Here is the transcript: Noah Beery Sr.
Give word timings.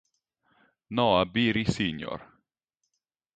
Noah 0.89 1.25
Beery 1.27 1.63
Sr. 1.63 2.27